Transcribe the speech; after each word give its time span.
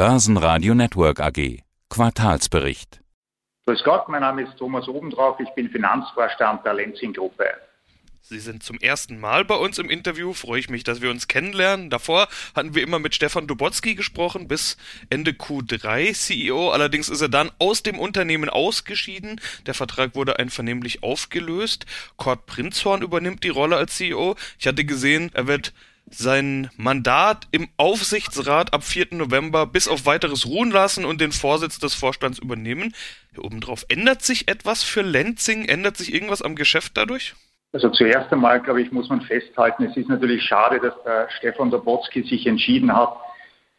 Börsenradio 0.00 0.74
Network 0.74 1.20
AG. 1.20 1.58
Quartalsbericht. 1.90 3.02
Grüß 3.66 3.84
Gott, 3.84 4.08
mein 4.08 4.22
Name 4.22 4.44
ist 4.44 4.56
Thomas 4.56 4.88
Obendrauf, 4.88 5.38
ich 5.40 5.50
bin 5.50 5.68
Finanzvorstand 5.68 6.64
der 6.64 6.72
Lenzing 6.72 7.12
Gruppe. 7.12 7.44
Sie 8.22 8.38
sind 8.38 8.62
zum 8.62 8.78
ersten 8.78 9.20
Mal 9.20 9.44
bei 9.44 9.56
uns 9.56 9.78
im 9.78 9.90
Interview. 9.90 10.32
Freue 10.32 10.58
ich 10.58 10.70
mich, 10.70 10.84
dass 10.84 11.02
wir 11.02 11.10
uns 11.10 11.28
kennenlernen. 11.28 11.90
Davor 11.90 12.28
hatten 12.56 12.74
wir 12.74 12.82
immer 12.82 12.98
mit 12.98 13.14
Stefan 13.14 13.46
Dubotzky 13.46 13.94
gesprochen 13.94 14.48
bis 14.48 14.78
Ende 15.10 15.32
Q3 15.32 16.14
CEO. 16.14 16.70
Allerdings 16.70 17.10
ist 17.10 17.20
er 17.20 17.28
dann 17.28 17.50
aus 17.58 17.82
dem 17.82 17.98
Unternehmen 17.98 18.48
ausgeschieden. 18.48 19.38
Der 19.66 19.74
Vertrag 19.74 20.14
wurde 20.14 20.38
einvernehmlich 20.38 21.02
aufgelöst. 21.02 21.84
Kurt 22.16 22.46
Prinzhorn 22.46 23.02
übernimmt 23.02 23.44
die 23.44 23.50
Rolle 23.50 23.76
als 23.76 23.96
CEO. 23.96 24.34
Ich 24.58 24.66
hatte 24.66 24.86
gesehen, 24.86 25.30
er 25.34 25.46
wird 25.46 25.74
sein 26.08 26.70
Mandat 26.76 27.46
im 27.50 27.68
Aufsichtsrat 27.76 28.72
ab 28.72 28.82
4. 28.82 29.08
November 29.12 29.66
bis 29.66 29.88
auf 29.88 30.06
weiteres 30.06 30.46
ruhen 30.46 30.70
lassen 30.70 31.04
und 31.04 31.20
den 31.20 31.32
Vorsitz 31.32 31.78
des 31.78 31.94
Vorstands 31.94 32.38
übernehmen. 32.38 32.94
Hier 33.32 33.44
obendrauf 33.44 33.84
ändert 33.88 34.22
sich 34.22 34.48
etwas 34.48 34.82
für 34.82 35.02
Lenzing? 35.02 35.66
Ändert 35.66 35.96
sich 35.96 36.12
irgendwas 36.12 36.42
am 36.42 36.56
Geschäft 36.56 36.96
dadurch? 36.96 37.34
Also 37.72 37.88
zuerst 37.90 38.32
einmal, 38.32 38.60
glaube 38.60 38.82
ich, 38.82 38.90
muss 38.90 39.08
man 39.08 39.20
festhalten, 39.20 39.84
es 39.84 39.96
ist 39.96 40.08
natürlich 40.08 40.42
schade, 40.42 40.80
dass 40.80 40.94
der 41.04 41.28
Stefan 41.38 41.70
Dobotsky 41.70 42.24
sich 42.24 42.46
entschieden 42.46 42.94
hat, 42.94 43.16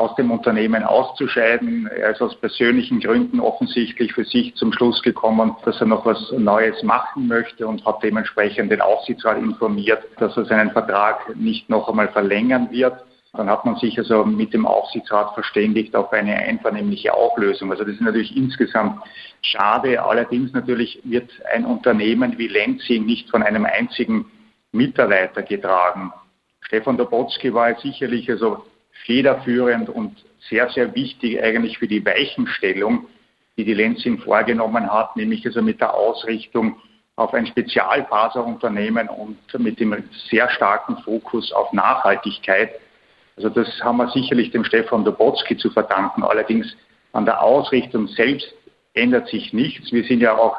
aus 0.02 0.16
dem 0.16 0.32
Unternehmen 0.32 0.84
auszuscheiden. 0.84 1.88
Er 1.88 2.12
ist 2.12 2.22
aus 2.22 2.36
persönlichen 2.36 3.00
Gründen 3.00 3.40
offensichtlich 3.40 4.14
für 4.14 4.26
sich 4.26 4.56
zum 4.56 4.74
Schluss 4.74 5.02
gekommen, 5.04 5.56
dass 5.64 5.80
er 5.80 5.86
noch 5.86 6.06
was 6.06 6.32
Neues 6.32 6.82
machen 6.82 7.28
möchte 7.28 7.68
und 7.68 7.86
hat 7.86 8.02
dementsprechend 8.02 8.72
den 8.72 8.82
Aufsichtsrat 8.82 9.38
informiert, 9.38 10.04
dass 10.18 10.36
er 10.36 10.46
seinen 10.46 10.72
Vertrag 10.72 11.36
nicht 11.36 11.70
noch 11.70 11.88
einmal 11.88 12.08
verlängern 12.08 12.70
wird. 12.72 12.96
Dann 13.34 13.50
hat 13.50 13.64
man 13.64 13.76
sich 13.76 13.98
also 13.98 14.26
mit 14.26 14.54
dem 14.54 14.66
Aufsichtsrat 14.66 15.36
verständigt 15.36 15.96
auf 15.96 16.12
eine 16.12 16.36
einvernehmliche 16.36 17.14
Auflösung. 17.14 17.72
Also 17.72 17.84
das 17.84 17.94
ist 17.94 18.02
natürlich 18.02 18.36
insgesamt 18.36 19.02
schade. 19.44 20.04
Allerdings 20.04 20.52
natürlich 20.52 21.00
wird 21.04 21.30
ein 21.54 21.64
Unternehmen 21.64 22.40
wie 22.40 22.48
Lenzing 22.48 23.06
nicht 23.06 23.30
von 23.30 23.44
einem 23.44 23.66
einzigen 23.66 24.26
Mitarbeiter 24.72 25.44
getragen. 25.44 26.12
Stefan 26.62 26.98
Dobotsky 26.98 27.54
war 27.54 27.76
sicherlich 27.80 28.30
also 28.30 28.66
federführend 29.06 29.90
und 29.90 30.24
sehr, 30.50 30.70
sehr 30.70 30.94
wichtig 30.96 31.42
eigentlich 31.42 31.78
für 31.78 31.88
die 31.88 32.06
Weichenstellung, 32.06 33.08
die 33.58 33.66
die 33.66 33.74
Lenzing 33.74 34.20
vorgenommen 34.20 34.92
hat, 34.92 35.16
nämlich 35.16 35.46
also 35.46 35.62
mit 35.62 35.80
der 35.82 35.94
Ausrichtung 35.94 36.78
auf 37.16 37.34
ein 37.34 37.46
Spezialfaserunternehmen 37.46 39.10
und 39.10 39.38
mit 39.60 39.80
dem 39.80 39.96
sehr 40.30 40.50
starken 40.50 40.98
Fokus 41.04 41.52
auf 41.52 41.72
Nachhaltigkeit. 41.74 42.72
Also 43.36 43.50
das 43.50 43.68
haben 43.84 43.98
wir 43.98 44.10
sicherlich 44.10 44.52
dem 44.52 44.64
Stefan 44.64 45.06
Dobotsky 45.06 45.58
zu 45.58 45.70
verdanken. 45.70 46.24
Allerdings 46.24 46.76
an 47.14 47.26
der 47.26 47.42
Ausrichtung 47.42 48.08
selbst 48.08 48.54
ändert 48.94 49.28
sich 49.28 49.54
nichts. 49.54 49.92
Wir 49.92 50.04
sind 50.04 50.22
ja 50.22 50.36
auch 50.36 50.58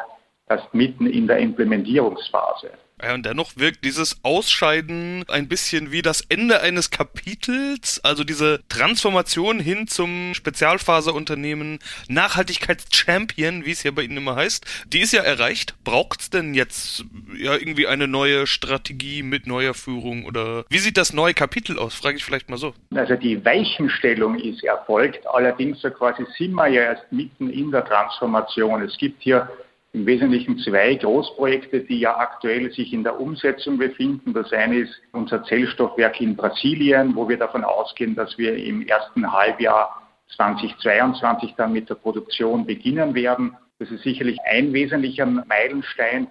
erst 0.49 0.73
mitten 0.75 1.07
in 1.07 1.27
der 1.27 1.39
Implementierungsphase. 1.39 2.71
Ja, 3.03 3.15
und 3.15 3.27
dennoch 3.27 3.53
wirkt 3.57 3.85
dieses 3.85 4.17
Ausscheiden 4.23 5.25
ein 5.29 5.49
bisschen 5.49 5.91
wie 5.91 6.03
das 6.03 6.21
Ende 6.29 6.61
eines 6.61 6.91
Kapitels, 6.91 8.01
also 8.05 8.23
diese 8.23 8.61
Transformation 8.69 9.59
hin 9.59 9.89
zum 9.89 10.35
Spezialfaserunternehmen 10.35 11.81
Nachhaltigkeitschampion, 12.09 13.65
wie 13.65 13.73
es 13.73 13.83
ja 13.83 13.91
bei 13.91 14.03
Ihnen 14.03 14.19
immer 14.19 14.37
heißt. 14.37 14.65
Die 14.87 15.01
ist 15.01 15.13
ja 15.13 15.23
erreicht. 15.23 15.75
Braucht 15.83 16.21
es 16.21 16.31
denn 16.31 16.55
jetzt 16.55 17.05
ja 17.37 17.55
irgendwie 17.55 17.89
eine 17.89 18.07
neue 18.07 18.47
Strategie 18.47 19.25
mit 19.25 19.49
neuer 19.49 19.75
Führung 19.75 20.25
oder 20.25 20.65
wie 20.69 20.79
sieht 20.79 20.97
das 20.97 21.13
neue 21.13 21.35
Kapitel 21.35 21.79
aus? 21.79 21.95
Frage 21.95 22.17
ich 22.17 22.25
vielleicht 22.25 22.51
mal 22.51 22.57
so. 22.57 22.73
Also 22.95 23.17
die 23.17 23.45
Weichenstellung 23.45 24.39
ist 24.39 24.63
erfolgt, 24.63 25.27
allerdings 25.27 25.81
so 25.81 25.91
quasi 25.91 26.25
sind 26.39 26.53
wir 26.53 26.69
ja 26.69 26.83
erst 26.83 27.11
mitten 27.11 27.51
in 27.51 27.73
der 27.73 27.85
Transformation. 27.85 28.83
Es 28.83 28.97
gibt 28.97 29.23
hier 29.23 29.49
im 29.95 30.07
Wesentlichen 30.07 30.59
zwei 30.59 30.95
Großprojekte, 30.95 31.81
die 31.81 32.01
ja 32.01 32.17
aktuell 32.17 32.73
sich 32.73 32.95
in 32.95 33.05
der 33.05 33.21
Umsetzung 33.21 33.77
befinden. 33.77 34.33
Das 34.33 34.51
eine 34.53 34.79
ist 34.79 34.95
unser 35.13 35.45
Zellstoffwerk 35.45 36.21
in 36.21 36.35
Brasilien, 36.35 37.15
wo 37.15 37.29
wir 37.29 37.37
davon 37.37 37.63
ausgehen, 37.63 38.15
dass 38.15 38.39
wir 38.39 38.57
im 38.57 38.87
ersten 38.87 39.31
Halbjahr 39.31 40.03
2022 40.37 41.55
dann 41.57 41.75
mit 41.75 41.91
der 41.91 41.97
Produktion 41.97 42.65
beginnen 42.65 43.15
werden. 43.15 43.55
Das 43.79 43.91
ist 43.91 44.03
sicherlich 44.03 44.39
ein 44.51 44.73
wesentlicher 44.73 45.27
Meilenstein. 45.27 46.29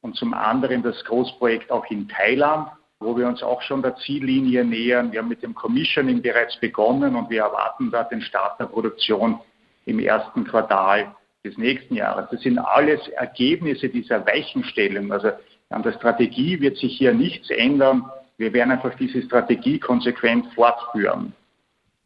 Und 0.00 0.16
zum 0.16 0.32
anderen 0.32 0.82
das 0.82 1.02
Großprojekt 1.04 1.70
auch 1.70 1.84
in 1.90 2.08
Thailand, 2.08 2.68
wo 3.00 3.16
wir 3.16 3.26
uns 3.26 3.42
auch 3.42 3.60
schon 3.62 3.82
der 3.82 3.96
Ziellinie 3.96 4.64
nähern. 4.64 5.12
Wir 5.12 5.20
haben 5.20 5.28
mit 5.28 5.42
dem 5.42 5.54
Commissioning 5.54 6.22
bereits 6.22 6.58
begonnen 6.58 7.16
und 7.16 7.28
wir 7.28 7.42
erwarten 7.42 7.90
da 7.90 8.04
den 8.04 8.22
Start 8.22 8.58
der 8.60 8.66
Produktion 8.66 9.40
im 9.84 9.98
ersten 9.98 10.44
Quartal 10.44 11.14
des 11.44 11.58
nächsten 11.58 11.94
Jahres. 11.94 12.26
Das 12.30 12.40
sind 12.40 12.58
alles 12.58 13.06
Ergebnisse 13.08 13.88
dieser 13.88 14.24
Weichenstellung. 14.26 15.12
Also 15.12 15.30
an 15.68 15.82
der 15.82 15.92
Strategie 15.92 16.60
wird 16.60 16.78
sich 16.78 16.96
hier 16.96 17.12
nichts 17.12 17.50
ändern. 17.50 18.06
Wir 18.38 18.52
werden 18.52 18.72
einfach 18.72 18.94
diese 18.96 19.22
Strategie 19.22 19.78
konsequent 19.78 20.46
fortführen. 20.54 21.34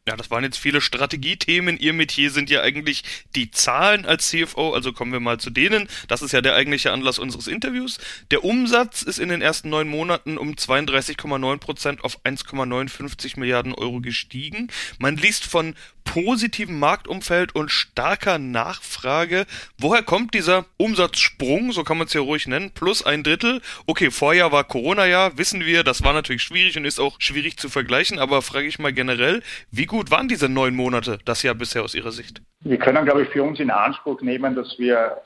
Ja, 0.09 0.15
das 0.15 0.31
waren 0.31 0.43
jetzt 0.43 0.57
viele 0.57 0.81
Strategiethemen. 0.81 1.77
Ihr 1.77 1.93
Metier 1.93 2.31
sind 2.31 2.49
ja 2.49 2.61
eigentlich 2.61 3.03
die 3.35 3.51
Zahlen 3.51 4.07
als 4.07 4.29
CFO, 4.29 4.73
also 4.73 4.91
kommen 4.91 5.11
wir 5.11 5.19
mal 5.19 5.39
zu 5.39 5.51
denen. 5.51 5.87
Das 6.07 6.23
ist 6.23 6.31
ja 6.31 6.41
der 6.41 6.55
eigentliche 6.55 6.91
Anlass 6.91 7.19
unseres 7.19 7.47
Interviews. 7.47 7.99
Der 8.31 8.43
Umsatz 8.43 9.03
ist 9.03 9.19
in 9.19 9.29
den 9.29 9.43
ersten 9.43 9.69
neun 9.69 9.87
Monaten 9.87 10.39
um 10.39 10.53
32,9 10.53 11.57
Prozent 11.59 12.03
auf 12.03 12.25
1,59 12.25 13.39
Milliarden 13.39 13.75
Euro 13.75 14.01
gestiegen. 14.01 14.71
Man 14.97 15.15
liest 15.15 15.45
von 15.45 15.75
positivem 16.13 16.79
Marktumfeld 16.79 17.53
und 17.53 17.69
starker 17.69 18.39
Nachfrage. 18.39 19.45
Woher 19.77 20.01
kommt 20.01 20.33
dieser 20.33 20.65
Umsatzsprung, 20.77 21.71
so 21.71 21.83
kann 21.83 21.99
man 21.99 22.07
es 22.07 22.13
ja 22.13 22.21
ruhig 22.21 22.47
nennen, 22.47 22.71
plus 22.71 23.05
ein 23.05 23.21
Drittel? 23.21 23.61
Okay, 23.85 24.09
Vorjahr 24.09 24.51
war 24.51 24.63
Corona-Jahr, 24.63 25.37
wissen 25.37 25.65
wir, 25.65 25.83
das 25.83 26.03
war 26.03 26.13
natürlich 26.13 26.41
schwierig 26.41 26.75
und 26.77 26.85
ist 26.85 26.99
auch 26.99 27.17
schwierig 27.19 27.57
zu 27.57 27.69
vergleichen, 27.69 28.17
aber 28.17 28.41
frage 28.41 28.67
ich 28.67 28.79
mal 28.79 28.91
generell, 28.91 29.43
wie 29.69 29.85
gut 29.85 30.09
waren 30.09 30.27
diese 30.27 30.49
neun 30.49 30.75
Monate, 30.75 31.19
das 31.25 31.43
Jahr 31.43 31.53
bisher 31.53 31.83
aus 31.83 31.93
Ihrer 31.93 32.11
Sicht? 32.11 32.41
Wir 32.61 32.77
können, 32.77 33.05
glaube 33.05 33.23
ich, 33.23 33.29
für 33.29 33.43
uns 33.43 33.59
in 33.59 33.69
Anspruch 33.69 34.21
nehmen, 34.21 34.55
dass 34.55 34.79
wir 34.79 35.21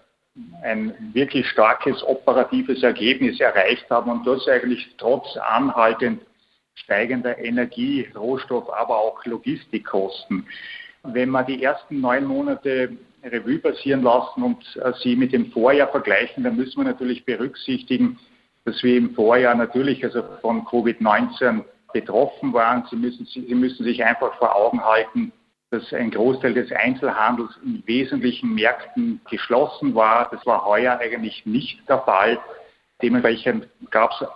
ein 0.63 0.93
wirklich 1.13 1.47
starkes 1.47 2.03
operatives 2.03 2.83
Ergebnis 2.83 3.39
erreicht 3.39 3.85
haben 3.89 4.11
und 4.11 4.27
das 4.27 4.47
eigentlich 4.47 4.95
trotz 4.97 5.37
anhaltend 5.37 6.21
steigender 6.75 7.37
Energie, 7.37 8.07
Rohstoff, 8.15 8.71
aber 8.71 8.97
auch 8.97 9.23
Logistikkosten. 9.25 10.47
Wenn 11.03 11.29
wir 11.31 11.43
die 11.43 11.63
ersten 11.63 11.99
neun 11.99 12.25
Monate 12.25 12.97
Revue 13.23 13.59
passieren 13.59 14.03
lassen 14.03 14.43
und 14.43 14.75
äh, 14.77 14.93
sie 15.01 15.15
mit 15.15 15.33
dem 15.33 15.51
Vorjahr 15.51 15.89
vergleichen, 15.89 16.43
dann 16.43 16.55
müssen 16.55 16.79
wir 16.79 16.85
natürlich 16.85 17.25
berücksichtigen, 17.25 18.19
dass 18.65 18.81
wir 18.83 18.97
im 18.97 19.13
Vorjahr 19.13 19.55
natürlich 19.55 20.03
also 20.03 20.23
von 20.41 20.63
Covid-19 20.65 21.63
betroffen 21.93 22.53
waren. 22.53 22.85
Sie 22.89 22.95
müssen, 22.95 23.25
sie 23.25 23.55
müssen 23.55 23.83
sich 23.83 24.03
einfach 24.03 24.37
vor 24.37 24.55
Augen 24.55 24.83
halten, 24.83 25.31
dass 25.69 25.91
ein 25.93 26.11
Großteil 26.11 26.53
des 26.53 26.71
Einzelhandels 26.71 27.51
in 27.63 27.83
wesentlichen 27.85 28.53
Märkten 28.53 29.21
geschlossen 29.29 29.95
war. 29.95 30.29
Das 30.31 30.45
war 30.45 30.65
heuer 30.65 30.99
eigentlich 30.99 31.45
nicht 31.45 31.87
der 31.89 31.99
Fall. 31.99 32.39
Dementsprechend 33.01 33.67
gab 33.89 34.11
es 34.11 34.27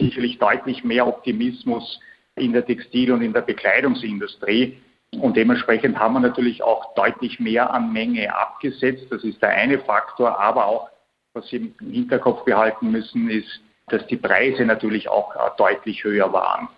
sicherlich 0.00 0.38
deutlich 0.38 0.82
mehr 0.82 1.06
Optimismus 1.06 2.00
in 2.36 2.52
der 2.52 2.66
Textil- 2.66 3.12
und 3.12 3.22
in 3.22 3.32
der 3.32 3.42
Bekleidungsindustrie. 3.42 4.78
Und 5.18 5.36
dementsprechend 5.36 5.98
haben 5.98 6.14
wir 6.14 6.20
natürlich 6.20 6.62
auch 6.62 6.94
deutlich 6.94 7.40
mehr 7.40 7.72
an 7.72 7.92
Menge 7.92 8.34
abgesetzt. 8.34 9.06
Das 9.10 9.24
ist 9.24 9.42
der 9.42 9.50
eine 9.50 9.78
Faktor. 9.80 10.40
Aber 10.40 10.66
auch, 10.66 10.88
was 11.34 11.48
Sie 11.48 11.56
im 11.56 11.92
Hinterkopf 11.92 12.44
behalten 12.44 12.90
müssen, 12.90 13.28
ist, 13.28 13.60
dass 13.88 14.06
die 14.06 14.16
Preise 14.16 14.64
natürlich 14.64 15.08
auch 15.08 15.34
äh, 15.34 15.50
deutlich 15.58 16.04
höher 16.04 16.32
waren. 16.32 16.68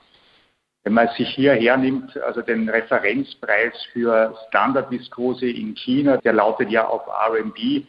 Wenn 0.84 0.94
man 0.94 1.08
sich 1.16 1.28
hier 1.28 1.52
hernimmt, 1.52 2.16
also 2.16 2.42
den 2.42 2.68
Referenzpreis 2.68 3.72
für 3.92 4.36
Standardviskose 4.48 5.48
in 5.48 5.76
China, 5.76 6.16
der 6.16 6.32
lautet 6.32 6.70
ja 6.70 6.88
auf 6.88 7.02
RMB. 7.06 7.84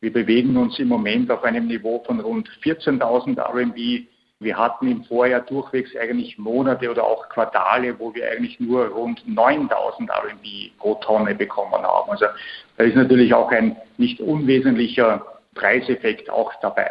Wir 0.00 0.12
bewegen 0.12 0.56
uns 0.58 0.78
im 0.78 0.88
Moment 0.88 1.30
auf 1.30 1.42
einem 1.44 1.68
Niveau 1.68 2.02
von 2.04 2.20
rund 2.20 2.50
14.000 2.62 3.40
RMB. 3.40 4.06
Wir 4.44 4.56
hatten 4.56 4.88
im 4.88 5.04
Vorjahr 5.04 5.40
durchwegs 5.40 5.96
eigentlich 5.96 6.38
Monate 6.38 6.90
oder 6.90 7.04
auch 7.04 7.28
Quartale, 7.30 7.98
wo 7.98 8.14
wir 8.14 8.30
eigentlich 8.30 8.60
nur 8.60 8.86
rund 8.86 9.26
9000 9.26 10.10
RMB 10.10 10.78
pro 10.78 10.94
Tonne 10.96 11.34
bekommen 11.34 11.82
haben. 11.82 12.10
Also 12.10 12.26
da 12.76 12.84
ist 12.84 12.94
natürlich 12.94 13.34
auch 13.34 13.50
ein 13.50 13.76
nicht 13.96 14.20
unwesentlicher 14.20 15.24
Preiseffekt 15.54 16.30
auch 16.30 16.52
dabei. 16.60 16.90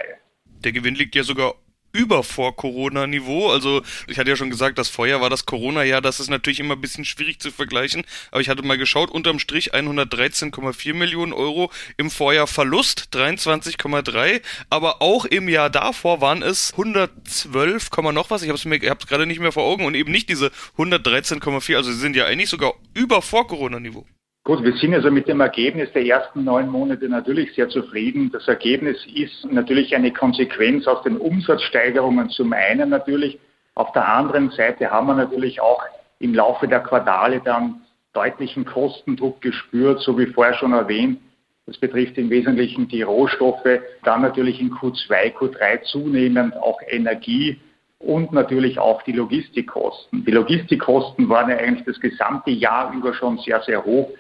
Der 0.64 0.72
Gewinn 0.72 0.96
liegt 0.96 1.16
ja 1.16 1.24
sogar 1.24 1.54
über 1.94 2.24
vor 2.24 2.56
Corona-Niveau. 2.56 3.50
Also 3.50 3.84
ich 4.08 4.18
hatte 4.18 4.30
ja 4.30 4.36
schon 4.36 4.50
gesagt, 4.50 4.78
das 4.78 4.90
Vorjahr 4.90 5.22
war 5.22 5.30
das 5.30 5.46
Corona-Jahr. 5.46 6.02
Das 6.02 6.20
ist 6.20 6.30
natürlich 6.30 6.60
immer 6.60 6.74
ein 6.74 6.82
bisschen 6.82 7.06
schwierig 7.06 7.40
zu 7.40 7.52
vergleichen. 7.52 8.04
Aber 8.32 8.42
ich 8.42 8.50
hatte 8.50 8.64
mal 8.64 8.78
geschaut, 8.78 9.12
unterm 9.12 9.40
Strich 9.40 9.74
113,4 9.74 10.94
Millionen 10.94 11.34
Euro. 11.34 11.72
Im 11.98 12.10
Vorjahr 12.10 12.48
Verlust 12.48 13.10
23,3. 13.14 14.42
Aber 14.70 15.02
auch 15.02 15.26
im 15.26 15.48
Jahr 15.48 15.70
davor 15.70 16.20
waren 16.20 16.42
es 16.42 16.72
112, 16.72 17.90
noch 18.12 18.32
was. 18.32 18.42
Ich 18.42 18.50
habe 18.50 18.58
es 18.58 18.66
mir, 18.66 18.80
gerade 18.80 19.26
nicht 19.28 19.40
mehr 19.40 19.52
vor 19.52 19.64
Augen 19.64 19.86
und 19.86 19.96
eben 19.96 20.12
nicht 20.12 20.30
diese 20.30 20.52
113,4. 20.78 21.78
Also 21.78 21.92
sie 21.92 22.00
sind 22.00 22.16
ja 22.16 22.26
eigentlich 22.26 22.50
sogar 22.50 22.74
über 22.94 23.22
vor 23.22 23.48
Corona-Niveau. 23.48 24.06
Gut, 24.46 24.62
wir 24.62 24.74
sind 24.74 24.94
also 24.94 25.10
mit 25.10 25.30
dem 25.30 25.40
Ergebnis 25.40 25.90
der 25.94 26.06
ersten 26.06 26.44
neun 26.44 26.68
Monate 26.68 27.08
natürlich 27.08 27.54
sehr 27.54 27.70
zufrieden. 27.70 28.30
Das 28.30 28.46
Ergebnis 28.50 28.98
ist 29.16 29.50
natürlich 29.50 29.96
eine 29.96 30.12
Konsequenz 30.12 30.86
aus 30.86 31.02
den 31.04 31.16
Umsatzsteigerungen 31.16 32.30
zum 32.30 32.52
einen 32.52 32.90
natürlich. 32.90 33.40
Auf 33.74 33.94
der 33.94 34.06
anderen 34.06 34.50
Seite 34.50 34.92
haben 34.92 35.08
wir 35.08 35.14
natürlich 35.14 35.62
auch 35.62 35.82
im 36.20 36.34
Laufe 36.34 36.68
der 36.68 36.82
Quartale 36.82 37.40
dann 37.40 37.84
deutlichen 38.12 38.66
Kostendruck 38.66 39.40
gespürt, 39.40 40.02
so 40.02 40.20
wie 40.20 40.26
vorher 40.26 40.56
schon 40.56 40.74
erwähnt. 40.74 41.22
Das 41.66 41.78
betrifft 41.78 42.18
im 42.18 42.30
Wesentlichen 42.30 42.90
die 42.90 43.04
Rohstoffe, 43.04 43.80
dann 44.04 44.24
natürlich 44.24 44.60
in 44.60 44.72
Q2, 44.72 45.36
Q3 45.36 45.84
zunehmend 45.84 46.54
auch 46.58 46.82
Energie 46.90 47.62
und 47.98 48.34
natürlich 48.34 48.78
auch 48.78 49.04
die 49.04 49.14
Logistikkosten. 49.14 50.26
Die 50.26 50.32
Logistikkosten 50.32 51.30
waren 51.30 51.50
ja 51.50 51.56
eigentlich 51.56 51.86
das 51.86 52.02
gesamte 52.02 52.52
Jahr 52.52 52.94
über 52.94 53.14
schon 53.14 53.38
sehr, 53.38 53.62
sehr 53.62 53.86
hoch 53.86 54.12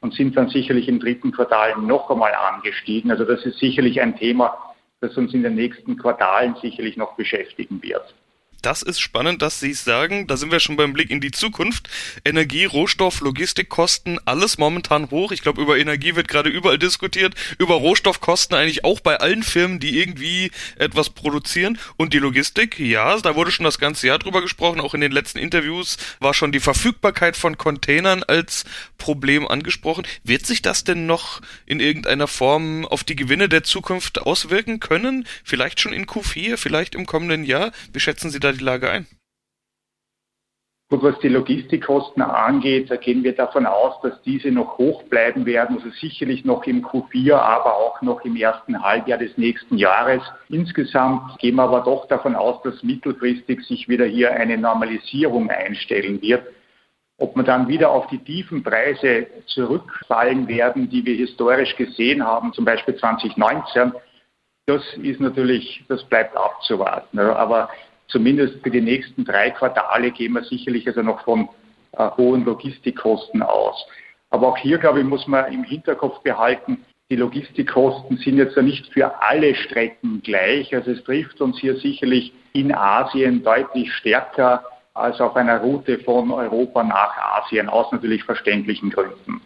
und 0.00 0.14
sind 0.14 0.36
dann 0.36 0.48
sicherlich 0.48 0.88
im 0.88 1.00
dritten 1.00 1.32
Quartal 1.32 1.76
noch 1.78 2.10
einmal 2.10 2.34
angestiegen. 2.34 3.10
Also 3.10 3.24
das 3.24 3.44
ist 3.44 3.58
sicherlich 3.58 4.00
ein 4.00 4.16
Thema, 4.16 4.56
das 5.00 5.16
uns 5.16 5.34
in 5.34 5.42
den 5.42 5.54
nächsten 5.54 5.96
Quartalen 5.96 6.56
sicherlich 6.60 6.96
noch 6.96 7.14
beschäftigen 7.16 7.82
wird. 7.82 8.14
Das 8.62 8.82
ist 8.82 9.00
spannend, 9.00 9.40
dass 9.40 9.60
Sie 9.60 9.70
es 9.70 9.84
sagen. 9.84 10.26
Da 10.26 10.36
sind 10.36 10.52
wir 10.52 10.60
schon 10.60 10.76
beim 10.76 10.92
Blick 10.92 11.10
in 11.10 11.20
die 11.20 11.30
Zukunft. 11.30 11.88
Energie, 12.24 12.66
Rohstoff, 12.66 13.20
Logistikkosten, 13.20 14.18
alles 14.26 14.58
momentan 14.58 15.10
hoch. 15.10 15.32
Ich 15.32 15.40
glaube, 15.40 15.62
über 15.62 15.78
Energie 15.78 16.14
wird 16.14 16.28
gerade 16.28 16.50
überall 16.50 16.78
diskutiert. 16.78 17.34
Über 17.58 17.76
Rohstoffkosten 17.76 18.56
eigentlich 18.56 18.84
auch 18.84 19.00
bei 19.00 19.16
allen 19.16 19.42
Firmen, 19.42 19.80
die 19.80 19.98
irgendwie 19.98 20.50
etwas 20.76 21.10
produzieren. 21.10 21.78
Und 21.96 22.12
die 22.12 22.18
Logistik, 22.18 22.78
ja, 22.78 23.18
da 23.20 23.34
wurde 23.34 23.50
schon 23.50 23.64
das 23.64 23.78
ganze 23.78 24.06
Jahr 24.06 24.18
drüber 24.18 24.42
gesprochen. 24.42 24.80
Auch 24.80 24.92
in 24.92 25.00
den 25.00 25.12
letzten 25.12 25.38
Interviews 25.38 25.96
war 26.18 26.34
schon 26.34 26.52
die 26.52 26.60
Verfügbarkeit 26.60 27.36
von 27.36 27.56
Containern 27.56 28.22
als 28.22 28.64
Problem 28.98 29.48
angesprochen. 29.48 30.06
Wird 30.22 30.44
sich 30.44 30.60
das 30.60 30.84
denn 30.84 31.06
noch 31.06 31.40
in 31.64 31.80
irgendeiner 31.80 32.26
Form 32.26 32.84
auf 32.84 33.04
die 33.04 33.16
Gewinne 33.16 33.48
der 33.48 33.64
Zukunft 33.64 34.20
auswirken 34.20 34.80
können? 34.80 35.26
Vielleicht 35.44 35.80
schon 35.80 35.94
in 35.94 36.04
Q4, 36.04 36.58
vielleicht 36.58 36.94
im 36.94 37.06
kommenden 37.06 37.44
Jahr? 37.44 37.72
Wie 37.92 38.00
schätzen 38.00 38.30
Sie 38.30 38.38
da 38.40 38.49
die 38.52 38.64
Lage 38.64 38.90
ein? 38.90 39.06
Gut, 40.90 41.04
was 41.04 41.20
die 41.20 41.28
Logistikkosten 41.28 42.20
angeht, 42.20 42.90
da 42.90 42.96
gehen 42.96 43.22
wir 43.22 43.32
davon 43.32 43.64
aus, 43.64 44.00
dass 44.02 44.20
diese 44.22 44.50
noch 44.50 44.76
hoch 44.76 45.04
bleiben 45.04 45.46
werden, 45.46 45.76
also 45.76 45.88
sicherlich 45.90 46.44
noch 46.44 46.64
im 46.64 46.84
Q4, 46.84 47.34
aber 47.34 47.76
auch 47.76 48.02
noch 48.02 48.24
im 48.24 48.34
ersten 48.34 48.82
Halbjahr 48.82 49.18
des 49.18 49.38
nächsten 49.38 49.78
Jahres. 49.78 50.20
Insgesamt 50.48 51.38
gehen 51.38 51.54
wir 51.54 51.62
aber 51.62 51.82
doch 51.82 52.08
davon 52.08 52.34
aus, 52.34 52.60
dass 52.62 52.82
mittelfristig 52.82 53.62
sich 53.66 53.88
wieder 53.88 54.04
hier 54.04 54.32
eine 54.32 54.58
Normalisierung 54.58 55.48
einstellen 55.48 56.20
wird. 56.22 56.44
Ob 57.18 57.36
wir 57.36 57.44
dann 57.44 57.68
wieder 57.68 57.90
auf 57.90 58.08
die 58.08 58.18
tiefen 58.18 58.64
Preise 58.64 59.28
zurückfallen 59.46 60.48
werden, 60.48 60.90
die 60.90 61.06
wir 61.06 61.14
historisch 61.14 61.76
gesehen 61.76 62.26
haben, 62.26 62.52
zum 62.52 62.64
Beispiel 62.64 62.96
2019, 62.96 63.92
das 64.66 64.82
ist 65.00 65.20
natürlich, 65.20 65.84
das 65.88 66.02
bleibt 66.04 66.36
abzuwarten. 66.36 67.20
Aber 67.20 67.68
zumindest 68.10 68.62
für 68.62 68.70
die 68.70 68.80
nächsten 68.80 69.24
drei 69.24 69.50
Quartale 69.50 70.10
gehen 70.10 70.34
wir 70.34 70.44
sicherlich 70.44 70.86
also 70.86 71.02
noch 71.02 71.24
von 71.24 71.48
äh, 71.92 72.10
hohen 72.16 72.44
Logistikkosten 72.44 73.42
aus. 73.42 73.86
Aber 74.30 74.48
auch 74.48 74.56
hier, 74.56 74.78
glaube 74.78 75.00
ich, 75.00 75.06
muss 75.06 75.26
man 75.26 75.52
im 75.52 75.64
Hinterkopf 75.64 76.20
behalten, 76.22 76.84
die 77.10 77.16
Logistikkosten 77.16 78.18
sind 78.18 78.36
jetzt 78.36 78.56
ja 78.56 78.62
nicht 78.62 78.86
für 78.92 79.20
alle 79.20 79.54
Strecken 79.56 80.22
gleich. 80.22 80.72
Also 80.72 80.92
es 80.92 81.02
trifft 81.02 81.40
uns 81.40 81.58
hier 81.58 81.76
sicherlich 81.76 82.32
in 82.52 82.72
Asien 82.72 83.42
deutlich 83.42 83.92
stärker 83.94 84.64
als 84.94 85.20
auf 85.20 85.34
einer 85.34 85.58
Route 85.58 85.98
von 85.98 86.30
Europa 86.30 86.84
nach 86.84 87.16
Asien, 87.16 87.68
aus 87.68 87.90
natürlich 87.90 88.22
verständlichen 88.22 88.90
Gründen. 88.90 89.40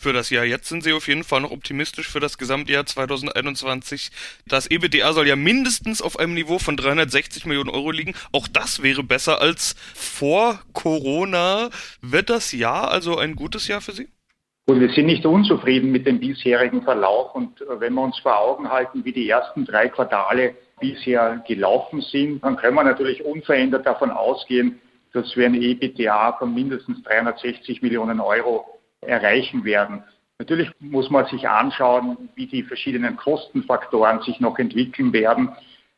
Für 0.00 0.12
das 0.12 0.30
Jahr 0.30 0.44
jetzt 0.44 0.68
sind 0.68 0.84
sie 0.84 0.92
auf 0.92 1.08
jeden 1.08 1.24
Fall 1.24 1.40
noch 1.40 1.50
optimistisch 1.50 2.08
für 2.08 2.20
das 2.20 2.38
Gesamtjahr 2.38 2.86
2021. 2.86 4.12
Das 4.46 4.70
EBDA 4.70 5.12
soll 5.12 5.26
ja 5.26 5.34
mindestens 5.34 6.00
auf 6.02 6.20
einem 6.20 6.34
Niveau 6.34 6.60
von 6.60 6.76
360 6.76 7.46
Millionen 7.46 7.68
Euro 7.68 7.90
liegen. 7.90 8.14
Auch 8.30 8.46
das 8.46 8.80
wäre 8.84 9.02
besser 9.02 9.40
als 9.40 9.74
vor 9.96 10.60
Corona. 10.72 11.70
Wird 12.00 12.30
das 12.30 12.52
Jahr 12.52 12.92
also 12.92 13.18
ein 13.18 13.34
gutes 13.34 13.66
Jahr 13.66 13.80
für 13.80 13.90
Sie? 13.90 14.06
Und 14.66 14.78
wir 14.78 14.88
sind 14.90 15.06
nicht 15.06 15.26
unzufrieden 15.26 15.90
mit 15.90 16.06
dem 16.06 16.20
bisherigen 16.20 16.82
Verlauf. 16.82 17.34
Und 17.34 17.64
wenn 17.80 17.94
wir 17.94 18.02
uns 18.02 18.20
vor 18.20 18.38
Augen 18.38 18.70
halten, 18.70 19.04
wie 19.04 19.12
die 19.12 19.28
ersten 19.28 19.64
drei 19.64 19.88
Quartale 19.88 20.54
bisher 20.78 21.42
gelaufen 21.48 22.02
sind, 22.02 22.44
dann 22.44 22.56
können 22.56 22.76
wir 22.76 22.84
natürlich 22.84 23.24
unverändert 23.24 23.84
davon 23.84 24.12
ausgehen, 24.12 24.80
dass 25.12 25.36
wir 25.36 25.46
ein 25.46 25.60
EBTA 25.60 26.34
von 26.38 26.54
mindestens 26.54 27.02
360 27.02 27.82
Millionen 27.82 28.20
Euro 28.20 28.77
erreichen 29.00 29.64
werden. 29.64 30.02
Natürlich 30.38 30.70
muss 30.78 31.10
man 31.10 31.26
sich 31.26 31.48
anschauen, 31.48 32.28
wie 32.36 32.46
die 32.46 32.62
verschiedenen 32.62 33.16
Kostenfaktoren 33.16 34.22
sich 34.22 34.38
noch 34.40 34.58
entwickeln 34.58 35.12
werden. 35.12 35.50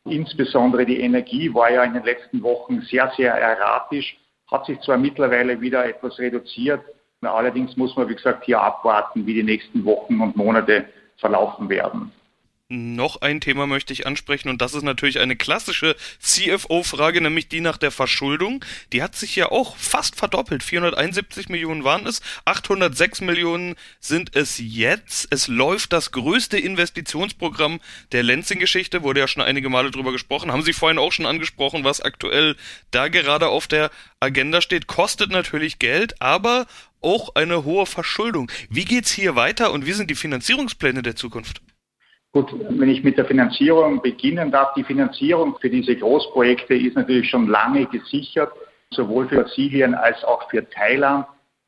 Insbesondere 0.04 0.86
die 0.86 1.00
Energie 1.00 1.52
war 1.52 1.70
ja 1.70 1.84
in 1.84 1.92
den 1.92 2.04
letzten 2.04 2.42
Wochen 2.42 2.80
sehr, 2.82 3.12
sehr 3.16 3.34
erratisch, 3.34 4.16
hat 4.50 4.64
sich 4.64 4.80
zwar 4.80 4.96
mittlerweile 4.96 5.60
wieder 5.60 5.84
etwas 5.84 6.18
reduziert, 6.18 6.80
allerdings 7.20 7.76
muss 7.76 7.94
man, 7.96 8.08
wie 8.08 8.14
gesagt, 8.14 8.44
hier 8.44 8.60
abwarten, 8.60 9.26
wie 9.26 9.34
die 9.34 9.42
nächsten 9.42 9.84
Wochen 9.84 10.20
und 10.20 10.36
Monate 10.36 10.86
verlaufen 11.18 11.68
werden. 11.68 12.12
Noch 12.72 13.20
ein 13.20 13.40
Thema 13.40 13.66
möchte 13.66 13.92
ich 13.92 14.06
ansprechen 14.06 14.48
und 14.48 14.62
das 14.62 14.74
ist 14.74 14.84
natürlich 14.84 15.18
eine 15.18 15.34
klassische 15.34 15.96
CFO-Frage, 16.20 17.20
nämlich 17.20 17.48
die 17.48 17.60
nach 17.60 17.76
der 17.76 17.90
Verschuldung. 17.90 18.64
Die 18.92 19.02
hat 19.02 19.16
sich 19.16 19.34
ja 19.34 19.50
auch 19.50 19.76
fast 19.76 20.14
verdoppelt. 20.14 20.62
471 20.62 21.48
Millionen 21.48 21.82
waren 21.82 22.06
es, 22.06 22.22
806 22.44 23.22
Millionen 23.22 23.74
sind 23.98 24.36
es 24.36 24.58
jetzt. 24.58 25.26
Es 25.32 25.48
läuft 25.48 25.92
das 25.92 26.12
größte 26.12 26.60
Investitionsprogramm 26.60 27.80
der 28.12 28.22
Lenzing-Geschichte, 28.22 29.02
wurde 29.02 29.18
ja 29.18 29.26
schon 29.26 29.42
einige 29.42 29.68
Male 29.68 29.90
drüber 29.90 30.12
gesprochen. 30.12 30.52
Haben 30.52 30.62
Sie 30.62 30.72
vorhin 30.72 31.00
auch 31.00 31.10
schon 31.10 31.26
angesprochen, 31.26 31.82
was 31.82 32.00
aktuell 32.00 32.54
da 32.92 33.08
gerade 33.08 33.48
auf 33.48 33.66
der 33.66 33.90
Agenda 34.20 34.60
steht. 34.60 34.86
Kostet 34.86 35.32
natürlich 35.32 35.80
Geld, 35.80 36.22
aber 36.22 36.68
auch 37.00 37.34
eine 37.34 37.64
hohe 37.64 37.86
Verschuldung. 37.86 38.48
Wie 38.68 38.84
geht's 38.84 39.10
hier 39.10 39.34
weiter 39.34 39.72
und 39.72 39.86
wie 39.86 39.92
sind 39.92 40.08
die 40.08 40.14
Finanzierungspläne 40.14 41.02
der 41.02 41.16
Zukunft? 41.16 41.62
Gut, 42.32 42.54
wenn 42.60 42.88
ich 42.88 43.02
mit 43.02 43.18
der 43.18 43.24
Finanzierung 43.24 44.00
beginnen 44.02 44.52
darf, 44.52 44.72
die 44.74 44.84
Finanzierung 44.84 45.56
für 45.60 45.68
diese 45.68 45.96
Großprojekte 45.96 46.74
ist 46.74 46.94
natürlich 46.94 47.28
schon 47.28 47.48
lange 47.48 47.86
gesichert, 47.86 48.52
sowohl 48.90 49.28
für 49.28 49.42
Brasilien 49.42 49.94
als 49.94 50.22
auch 50.22 50.48
für 50.48 50.68
Thailand. 50.70 51.26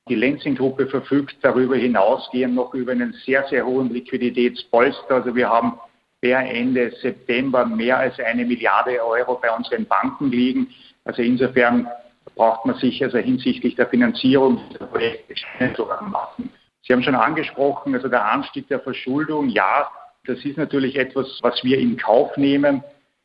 Die 0.09 0.15
Lenzing-Gruppe 0.15 0.87
verfügt 0.87 1.37
darüber 1.43 1.75
hinausgehend 1.75 2.55
noch 2.55 2.75
über 2.75 2.93
einen 2.93 3.13
sehr, 3.25 3.45
sehr 3.49 3.67
hohen 3.67 3.91
Liquiditätspolster. 3.91 5.17
Also 5.17 5.35
wir 5.35 5.49
haben 5.49 5.81
per 6.21 6.39
Ende 6.39 6.93
September 7.01 7.67
mehr 7.67 7.99
als 7.99 8.19
eine 8.21 8.45
Milliarde 8.45 9.05
Euro 9.05 9.41
bei 9.43 9.51
unseren 9.51 9.85
Banken 9.87 10.31
liegen. 10.31 10.69
Also 11.05 11.23
insofern 11.23 11.89
braucht 12.37 12.67
man 12.67 12.77
sich 12.77 13.03
also 13.03 13.19
hinsichtlich 13.19 13.75
der 13.75 13.89
Finanzierung 13.89 14.61
dieser 14.71 14.87
Projekte 14.87 15.35
keine 15.59 15.75
Sorgen 15.75 16.11
machen. 16.11 16.51
Sie 16.83 16.93
haben 16.93 17.03
schon 17.03 17.17
angesprochen, 17.17 17.95
also 17.95 18.09
der 18.09 18.25
Anstieg 18.25 18.69
der 18.69 18.81
Verschuldung, 18.81 19.49
ja, 19.49 19.91
das 20.27 20.45
ist 20.45 20.57
natürlich 20.57 20.97
etwas, 20.97 21.39
was 21.43 21.63
wir 21.65 21.79
in 21.79 21.97
Kauf 21.97 22.37
nehmen. 22.37 22.83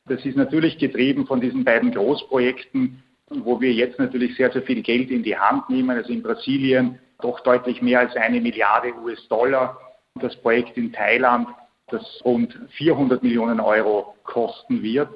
Das 0.07 0.25
ist 0.25 0.35
natürlich 0.35 0.77
getrieben 0.77 1.27
von 1.27 1.41
diesen 1.41 1.63
beiden 1.63 1.91
Großprojekten, 1.91 3.03
wo 3.29 3.61
wir 3.61 3.71
jetzt 3.73 3.99
natürlich 3.99 4.35
sehr, 4.35 4.51
sehr 4.51 4.63
viel 4.63 4.81
Geld 4.81 5.11
in 5.11 5.23
die 5.23 5.37
Hand 5.37 5.69
nehmen. 5.69 5.91
Also 5.91 6.11
in 6.11 6.23
Brasilien 6.23 6.99
doch 7.21 7.39
deutlich 7.41 7.81
mehr 7.81 7.99
als 7.99 8.15
eine 8.15 8.41
Milliarde 8.41 8.93
US-Dollar. 9.03 9.79
Das 10.15 10.35
Projekt 10.37 10.77
in 10.77 10.91
Thailand, 10.91 11.47
das 11.89 12.03
rund 12.25 12.57
400 12.77 13.21
Millionen 13.21 13.59
Euro 13.59 14.15
kosten 14.23 14.81
wird. 14.81 15.09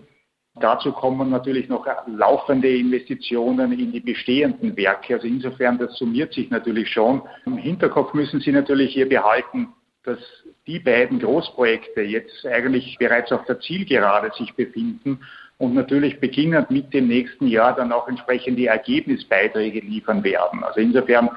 Dazu 0.59 0.91
kommen 0.91 1.29
natürlich 1.29 1.69
noch 1.69 1.88
laufende 2.07 2.67
Investitionen 2.67 3.71
in 3.71 3.91
die 3.93 4.01
bestehenden 4.01 4.75
Werke. 4.75 5.15
Also 5.15 5.25
insofern, 5.25 5.77
das 5.77 5.97
summiert 5.97 6.33
sich 6.33 6.50
natürlich 6.50 6.89
schon. 6.89 7.21
Im 7.45 7.57
Hinterkopf 7.57 8.13
müssen 8.13 8.41
Sie 8.41 8.51
natürlich 8.51 8.93
hier 8.93 9.07
behalten, 9.07 9.69
dass 10.03 10.20
die 10.67 10.79
beiden 10.79 11.20
Großprojekte 11.20 12.01
jetzt 12.01 12.46
eigentlich 12.46 12.98
bereits 12.98 13.31
auf 13.31 13.46
der 13.46 13.60
Zielgerade 13.60 14.31
sich 14.38 14.53
befinden 14.55 15.20
und 15.58 15.75
natürlich 15.75 16.20
beginnend 16.20 16.72
mit 16.72 16.93
dem 16.93 17.08
nächsten 17.08 17.48
Jahr 17.48 17.75
dann 17.75 17.91
auch 17.91 18.08
entsprechend 18.08 18.58
die 18.58 18.65
Ergebnisbeiträge 18.65 19.79
liefern 19.79 20.24
werden. 20.24 20.63
Also 20.63 20.79
insofern 20.79 21.29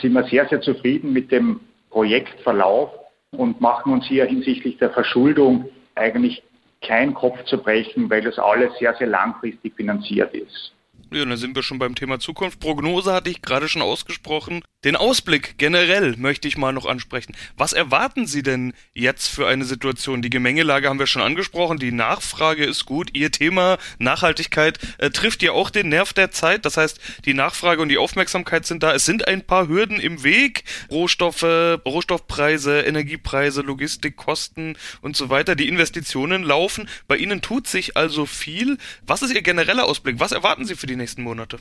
sind 0.00 0.14
wir 0.14 0.24
sehr, 0.24 0.48
sehr 0.48 0.60
zufrieden 0.62 1.12
mit 1.12 1.30
dem 1.30 1.60
Projektverlauf 1.90 2.90
und 3.32 3.60
machen 3.60 3.92
uns 3.92 4.06
hier 4.06 4.24
hinsichtlich 4.24 4.78
der 4.78 4.90
Verschuldung 4.90 5.68
eigentlich 5.94 6.42
keinen 6.82 7.14
Kopf 7.14 7.42
zu 7.44 7.58
brechen, 7.58 8.08
weil 8.08 8.22
das 8.22 8.38
alles 8.38 8.70
sehr, 8.78 8.94
sehr 8.94 9.08
langfristig 9.08 9.74
finanziert 9.74 10.34
ist. 10.34 10.72
Ja, 11.12 11.24
dann 11.24 11.36
sind 11.36 11.54
wir 11.54 11.62
schon 11.62 11.78
beim 11.78 11.94
Thema 11.94 12.18
Zukunft. 12.18 12.60
Prognose 12.60 13.12
hatte 13.12 13.30
ich 13.30 13.40
gerade 13.40 13.68
schon 13.68 13.82
ausgesprochen. 13.82 14.62
Den 14.84 14.94
Ausblick 14.94 15.58
generell 15.58 16.16
möchte 16.16 16.46
ich 16.46 16.58
mal 16.58 16.72
noch 16.72 16.86
ansprechen. 16.86 17.34
Was 17.56 17.72
erwarten 17.72 18.26
Sie 18.26 18.42
denn 18.42 18.74
jetzt 18.94 19.26
für 19.28 19.48
eine 19.48 19.64
Situation? 19.64 20.22
Die 20.22 20.30
Gemengelage 20.30 20.88
haben 20.88 20.98
wir 20.98 21.06
schon 21.06 21.22
angesprochen, 21.22 21.78
die 21.78 21.92
Nachfrage 21.92 22.64
ist 22.64 22.84
gut. 22.84 23.10
Ihr 23.14 23.32
Thema 23.32 23.78
Nachhaltigkeit 23.98 24.78
äh, 24.98 25.10
trifft 25.10 25.42
ja 25.42 25.52
auch 25.52 25.70
den 25.70 25.88
Nerv 25.88 26.12
der 26.12 26.30
Zeit. 26.30 26.66
Das 26.66 26.76
heißt, 26.76 27.00
die 27.24 27.34
Nachfrage 27.34 27.80
und 27.80 27.88
die 27.88 27.98
Aufmerksamkeit 27.98 28.66
sind 28.66 28.82
da. 28.82 28.94
Es 28.94 29.06
sind 29.06 29.26
ein 29.26 29.44
paar 29.44 29.66
Hürden 29.66 29.98
im 29.98 30.22
Weg. 30.22 30.64
Rohstoffe, 30.90 31.42
Rohstoffpreise, 31.42 32.82
Energiepreise, 32.82 33.62
Logistikkosten 33.62 34.76
und 35.00 35.16
so 35.16 35.30
weiter. 35.30 35.56
Die 35.56 35.68
Investitionen 35.68 36.42
laufen. 36.42 36.88
Bei 37.08 37.16
Ihnen 37.16 37.40
tut 37.40 37.66
sich 37.66 37.96
also 37.96 38.26
viel. 38.26 38.76
Was 39.06 39.22
ist 39.22 39.34
Ihr 39.34 39.42
genereller 39.42 39.86
Ausblick? 39.86 40.20
Was 40.20 40.32
erwarten 40.32 40.66
Sie 40.66 40.76
für 40.76 40.86
die 40.86 40.96
nächsten 40.96 41.22
Monate? 41.22 41.58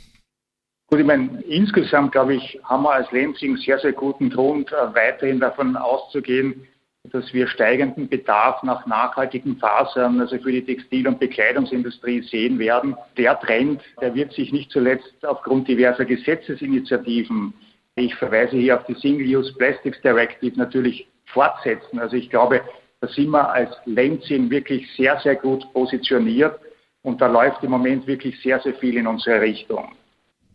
Gut, 0.88 1.00
ich 1.00 1.06
meine, 1.06 1.42
insgesamt, 1.48 2.12
glaube 2.12 2.36
ich, 2.36 2.60
haben 2.64 2.84
wir 2.84 2.94
als 2.94 3.12
Lenzing 3.12 3.58
sehr, 3.58 3.80
sehr 3.80 3.94
guten 3.94 4.30
Grund, 4.30 4.72
äh, 4.72 4.96
weiterhin 4.96 5.40
davon 5.40 5.76
auszugehen, 5.76 6.68
dass 7.12 7.34
wir 7.34 7.48
steigenden 7.48 8.08
Bedarf 8.08 8.62
nach 8.64 8.86
nachhaltigen 8.86 9.58
Fasern, 9.58 10.20
also 10.20 10.38
für 10.38 10.52
die 10.52 10.64
Textil- 10.64 11.08
und 11.08 11.20
Bekleidungsindustrie 11.20 12.22
sehen 12.22 12.60
werden. 12.60 12.96
Der 13.18 13.40
Trend, 13.40 13.82
der 14.02 14.14
wird 14.14 14.34
sich 14.34 14.52
nicht 14.52 14.72
zuletzt 14.72 15.26
aufgrund 15.26 15.68
diverser 15.68 16.06
Gesetzesinitiativen, 16.06 17.54
ich 17.98 18.14
verweise 18.16 18.58
hier 18.58 18.78
auf 18.78 18.86
die 18.86 18.96
Single-Use 18.96 19.54
Plastics 19.58 20.02
Directive, 20.02 20.58
natürlich 20.58 21.08
fortsetzen. 21.28 21.98
Also 21.98 22.18
ich 22.18 22.30
glaube, 22.30 22.62
da 23.00 23.08
sind 23.08 23.30
wir 23.30 23.50
als 23.50 23.74
Lenzing 23.86 24.50
wirklich 24.50 24.86
sehr, 24.96 25.18
sehr 25.22 25.36
gut 25.36 25.66
positioniert 25.74 26.60
und 27.04 27.22
da 27.22 27.28
läuft 27.28 27.64
im 27.64 27.72
Moment 27.72 28.06
wirklich 28.06 28.40
sehr, 28.42 28.60
sehr 28.60 28.74
viel 28.76 28.98
in 28.98 29.08
unsere 29.08 29.40
Richtung. 29.42 29.96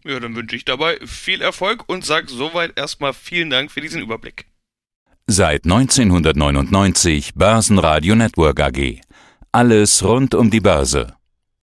Ja, 0.05 0.19
dann 0.19 0.35
wünsche 0.35 0.57
ich 0.57 0.65
dabei 0.65 0.99
viel 1.05 1.43
Erfolg 1.43 1.89
und 1.89 2.05
sage 2.05 2.29
soweit 2.29 2.79
erstmal 2.79 3.13
vielen 3.13 3.51
Dank 3.51 3.71
für 3.71 3.81
diesen 3.81 4.01
Überblick. 4.01 4.47
Seit 5.27 5.65
1999 5.65 7.35
Börsenradio 7.35 8.15
Network 8.15 8.61
AG. 8.61 9.01
Alles 9.53 10.03
rund 10.03 10.35
um 10.35 10.51
die 10.51 10.61
Börse. 10.61 11.15